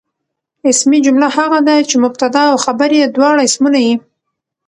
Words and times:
اسمي 0.71 0.97
جمله 1.05 1.27
هغه 1.37 1.59
ده، 1.67 1.75
چي 1.89 1.95
مبتدا 2.05 2.41
او 2.51 2.55
خبر 2.65 2.89
ئې 2.97 3.07
دواړه 3.15 3.41
اسمونه 3.49 3.79
يي. 3.87 3.95